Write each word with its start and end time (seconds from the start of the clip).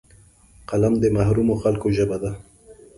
قلم 0.69 0.93
د 1.01 1.05
محرومو 1.15 1.53
خلکو 1.63 1.87
ژبه 1.97 2.17
ده 2.23 2.31